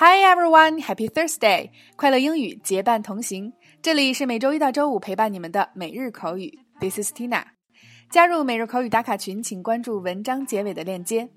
[0.00, 1.70] Hi everyone, Happy Thursday!
[1.96, 3.52] 快乐英语结伴同行。
[3.82, 6.56] 这里是每周一到周五陪伴你们的每日口语。
[6.78, 7.42] This is Tina。
[8.08, 11.28] 加入每日口语打卡群，请关注文章结尾的链接。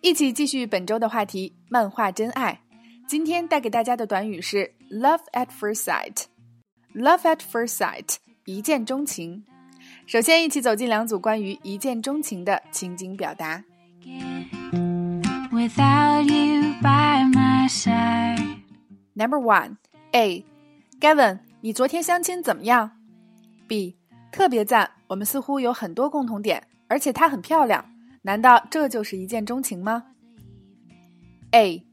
[0.00, 2.60] 一起继续本周的话题——漫画真爱。
[3.06, 6.24] 今天带给大家的短语是 “love at first sight”。
[6.96, 9.44] Love at first sight，一见钟情。
[10.06, 13.62] 首先，一起走进两组关于一见钟情的情景表达。
[15.59, 18.61] Without you by my side.
[19.15, 19.77] Number one,
[20.13, 20.45] A.
[20.99, 22.91] Gavin，你昨天相亲怎么样？
[23.67, 23.95] B.
[24.31, 27.85] 特别赞，我们似乎有很多共同点，而且她很漂亮。
[28.23, 30.03] 难道这就是一见钟情吗？
[31.51, 31.83] A.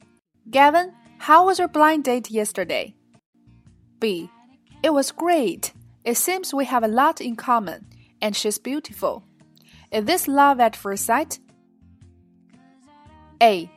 [0.50, 2.94] Gavin, how was your blind date yesterday?
[4.00, 4.28] B.
[4.82, 5.70] It was great.
[6.02, 7.82] It seems we have a lot in common,
[8.20, 9.22] and she's beautiful.
[9.92, 11.38] Is this love at first sight?
[13.41, 13.69] A.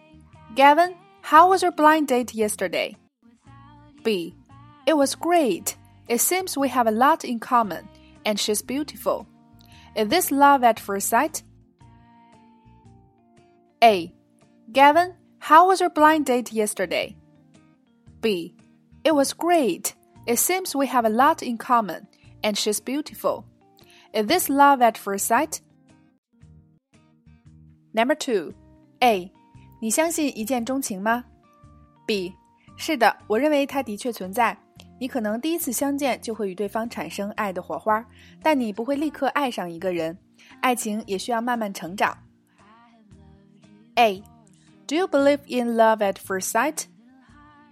[0.55, 2.97] Gavin, how was your blind date yesterday?
[4.03, 4.35] B.
[4.87, 5.77] It was great.
[6.09, 7.89] It seems we have a lot in common,
[8.25, 9.27] and she's beautiful.
[9.95, 11.43] Is this love at first sight?
[13.85, 14.13] A.
[14.73, 17.17] Gavin, how was your blind date yesterday?
[18.21, 18.55] B.
[19.05, 19.95] It was great.
[20.27, 22.07] It seems we have a lot in common,
[22.43, 23.45] and she's beautiful.
[24.15, 25.61] Is this love at first sight?
[27.93, 28.55] Number two.
[29.03, 29.33] A.
[29.80, 31.24] 你相信一见钟情吗？
[32.06, 32.34] B.
[32.78, 34.58] 是的，我认为它的确存在。
[35.00, 38.06] 你可能第一次相见就会与对方产生爱的火花，
[38.42, 40.18] 但你不会立刻爱上一个人。
[40.62, 42.18] 爱情也需要慢慢成长。
[43.96, 44.24] A.
[44.88, 46.86] Do you believe in love at first sight?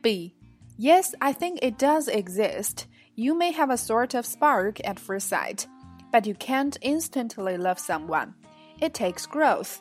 [0.01, 0.33] B.
[0.77, 2.85] Yes, I think it does exist.
[3.15, 5.65] You may have a sort of spark at first sight,
[6.11, 8.33] but you can't instantly love someone.
[8.81, 9.79] It takes growth.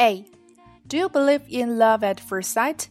[0.00, 0.24] A.
[0.86, 2.88] Do you believe in love at first sight?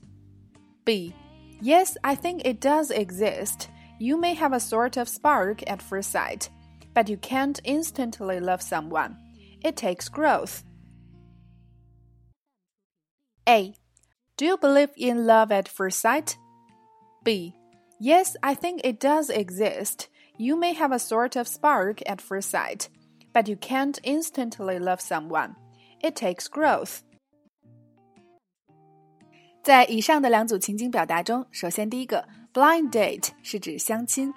[0.86, 1.16] B.
[1.60, 3.70] Yes, I think it does exist.
[3.98, 6.50] You may have a sort of spark at first sight,
[6.94, 9.18] but you can't instantly love someone.
[9.64, 10.64] It takes growth.
[13.48, 13.74] A.
[14.38, 16.38] Do you believe in love at first sight?
[17.24, 17.56] B.
[18.00, 20.10] Yes, I think it does exist.
[20.38, 22.88] You may have a sort of spark at first sight,
[23.34, 25.56] but you can't instantly love someone.
[26.02, 27.00] It takes growth.
[29.62, 34.34] 在以上的两组情景表达中，首先第一个 blind date 是指相亲，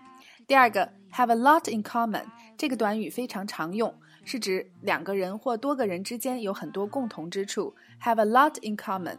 [0.46, 2.24] 第二个 have a lot in common
[2.58, 9.18] 这个短语非常常用，是指两个人或多个人之间有很多共同之处，have a lot in common。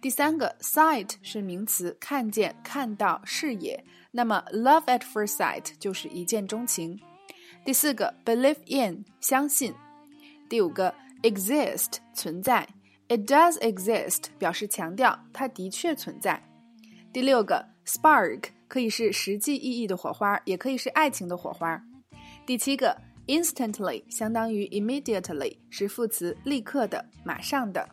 [0.00, 7.00] 第三个 sight 是名词，看见、看到、视野，那么 love at first sight 就是一见钟情。
[7.64, 9.72] 第四个 believe in 相信，
[10.48, 12.66] 第五个 exist 存在。
[13.08, 16.42] It does exist，表示强调它的确存在。
[17.12, 21.80] 第六个，spark 可以是实际意义的火花，也可以是爱情的火花。
[22.44, 22.96] 第七个
[23.28, 27.88] ，instantly 相当于 immediately，是副词，立刻的，马上的。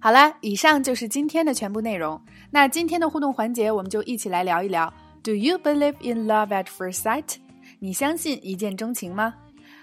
[0.00, 2.20] 好啦，以上就是今天的全部内容。
[2.50, 7.36] 那今天的互动环节，我们就一起来聊一聊：Do you believe in love at first sight？
[7.78, 9.34] 你相信一见钟情吗？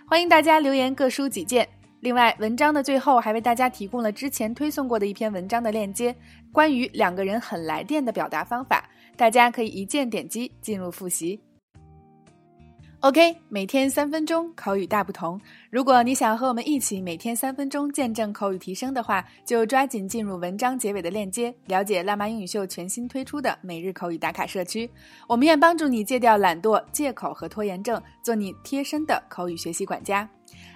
[0.07, 1.67] 欢迎大家留言各抒己见。
[2.01, 6.15] 另外，文章的最后还为大家提供了之前推送过的一篇文章的链接，
[6.51, 11.41] 关于两个人很来电的表达方法，大家可以一键点击进入复习。
[13.01, 15.39] OK，每天三分钟口语大不同。
[15.69, 24.89] 如果你想和我们一起每天三分钟见证口语提升的话，就抓紧进入文章结尾的链接，了解辣妈英语秀全新推出的每日口语打卡社区。
[25.29, 30.29] 我们愿帮助你戒掉懒惰、借口和拖延症，做你贴身的口语学习管家。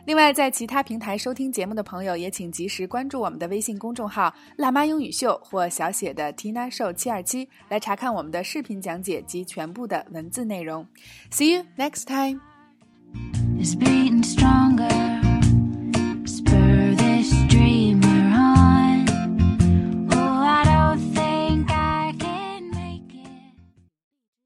[0.06, 10.85] 另外，在其他平台收听节目的朋友，也请及时关注我们的微信公众号“辣妈英语秀”或小写的 Tina Show 七二七，来查看我们的视频讲解及全部的文字内容。
[11.32, 12.41] See you next time.